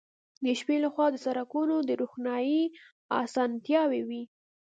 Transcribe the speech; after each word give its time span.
د 0.43 0.47
شپې 0.59 0.75
له 0.83 0.89
خوا 0.93 1.05
د 1.11 1.17
سړکونو 1.25 1.75
د 1.87 1.89
روښنايي 2.01 2.63
اسانتیاوې 3.23 4.01
وې 4.07 4.23